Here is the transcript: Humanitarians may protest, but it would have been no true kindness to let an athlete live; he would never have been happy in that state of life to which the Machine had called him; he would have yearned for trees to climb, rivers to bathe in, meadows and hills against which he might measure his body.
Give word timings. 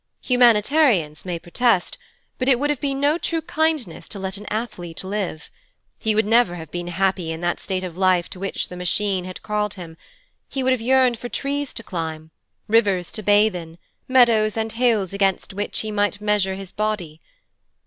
Humanitarians 0.23 1.25
may 1.25 1.37
protest, 1.37 1.95
but 2.39 2.49
it 2.49 2.59
would 2.59 2.71
have 2.71 2.81
been 2.81 2.99
no 2.99 3.19
true 3.19 3.43
kindness 3.43 4.07
to 4.09 4.17
let 4.17 4.35
an 4.35 4.47
athlete 4.49 5.03
live; 5.03 5.51
he 5.99 6.15
would 6.15 6.25
never 6.25 6.55
have 6.55 6.71
been 6.71 6.87
happy 6.87 7.31
in 7.31 7.41
that 7.41 7.59
state 7.59 7.83
of 7.83 7.95
life 7.99 8.27
to 8.31 8.39
which 8.39 8.69
the 8.69 8.75
Machine 8.75 9.25
had 9.25 9.43
called 9.43 9.75
him; 9.75 9.95
he 10.49 10.63
would 10.63 10.71
have 10.73 10.81
yearned 10.81 11.19
for 11.19 11.29
trees 11.29 11.71
to 11.75 11.83
climb, 11.83 12.31
rivers 12.67 13.11
to 13.11 13.21
bathe 13.21 13.55
in, 13.55 13.77
meadows 14.07 14.57
and 14.57 14.71
hills 14.71 15.13
against 15.13 15.53
which 15.53 15.81
he 15.81 15.91
might 15.91 16.19
measure 16.19 16.55
his 16.55 16.71
body. 16.71 17.21